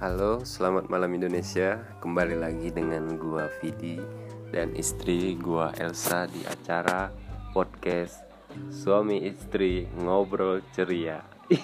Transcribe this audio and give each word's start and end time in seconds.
Halo, 0.00 0.40
selamat 0.48 0.88
malam 0.88 1.12
Indonesia. 1.12 1.76
Kembali 2.00 2.32
lagi 2.32 2.72
dengan 2.72 3.20
gua 3.20 3.52
Vidi 3.60 4.00
dan 4.48 4.72
istri 4.72 5.36
gua 5.36 5.76
Elsa 5.76 6.24
di 6.24 6.40
acara 6.48 7.12
podcast 7.52 8.24
Suami 8.72 9.28
Istri 9.28 10.00
Ngobrol 10.00 10.64
Ceria. 10.72 11.20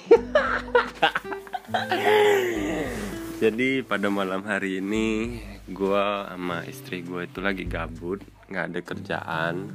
Jadi 3.40 3.80
pada 3.80 4.12
malam 4.12 4.44
hari 4.44 4.84
ini 4.84 5.40
gua 5.72 6.28
sama 6.28 6.60
istri 6.68 7.00
gua 7.08 7.24
itu 7.24 7.40
lagi 7.40 7.64
gabut, 7.64 8.20
nggak 8.52 8.64
ada 8.68 8.80
kerjaan. 8.84 9.72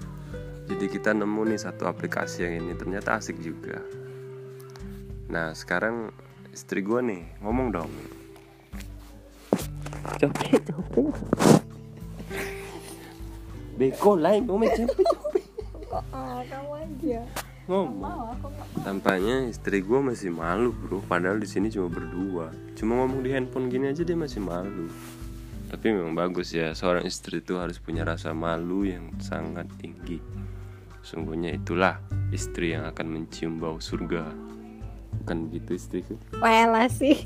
Jadi 0.70 0.86
kita 0.86 1.18
nemu 1.18 1.50
nih 1.50 1.66
satu 1.66 1.90
aplikasi 1.90 2.46
yang 2.46 2.62
ini 2.62 2.78
ternyata 2.78 3.18
asik 3.18 3.42
juga. 3.42 3.82
Nah 5.34 5.50
sekarang 5.58 6.14
istri 6.54 6.86
gue 6.86 7.00
nih 7.00 7.24
ngomong 7.42 7.68
dong 7.72 8.21
Capek 10.20 10.60
capek 10.66 11.14
Beko 13.78 14.12
lain 14.20 14.44
ngomong 14.46 14.72
capek 14.72 15.06
capek 15.06 15.46
kok 15.92 16.04
ah 16.16 16.40
kamu 16.48 16.72
aja 16.80 17.22
Ngomong. 17.70 18.04
Mau 18.04 18.52
Tampaknya 18.82 19.48
istri 19.48 19.86
gue 19.86 20.00
masih 20.02 20.34
malu 20.34 20.74
bro. 20.74 21.00
Padahal 21.06 21.38
di 21.40 21.48
sini 21.48 21.70
cuma 21.70 21.88
berdua. 21.88 22.52
Cuma 22.76 23.00
ngomong 23.00 23.22
di 23.22 23.32
handphone 23.32 23.70
gini 23.70 23.88
aja 23.94 24.02
dia 24.02 24.18
masih 24.18 24.42
malu. 24.42 24.90
Tapi 25.72 25.96
memang 25.96 26.12
bagus 26.12 26.52
ya 26.52 26.76
Seorang 26.76 27.08
istri 27.08 27.40
itu 27.40 27.56
harus 27.56 27.80
punya 27.80 28.04
rasa 28.04 28.36
malu 28.36 28.84
yang 28.84 29.14
sangat 29.22 29.70
tinggi. 29.80 30.20
Sungguhnya 31.06 31.56
itulah 31.56 32.02
istri 32.34 32.76
yang 32.76 32.90
akan 32.90 33.08
mencium 33.08 33.62
bau 33.62 33.78
surga. 33.80 34.28
Bukan 35.22 35.38
begitu 35.48 35.78
istriku? 35.78 36.16
Wela 36.42 36.90
sih 36.92 37.24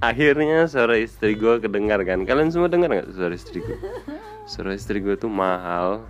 Akhirnya 0.00 0.66
suara 0.68 0.98
istri 0.98 1.34
gue 1.38 1.60
kedengar 1.60 2.02
kan. 2.04 2.24
Kalian 2.24 2.50
semua 2.50 2.68
dengar 2.68 2.90
gak 2.92 3.12
suara 3.14 3.34
istri 3.34 3.60
gue? 3.62 3.78
Suara 4.44 4.76
istri 4.76 5.00
gue 5.00 5.16
tuh 5.16 5.32
mahal 5.32 6.04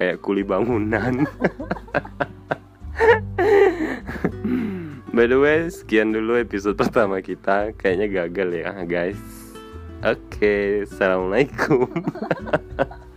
Kayak 0.00 0.24
kuli 0.24 0.40
bangunan. 0.40 1.28
By 5.12 5.26
the 5.28 5.36
way, 5.36 5.68
sekian 5.68 6.16
dulu 6.16 6.40
episode 6.40 6.80
pertama 6.80 7.20
kita. 7.20 7.76
Kayaknya 7.76 8.06
gagal 8.08 8.48
ya 8.64 8.72
guys. 8.88 9.20
Oke, 10.00 10.88
Assalamualaikum 10.88 11.84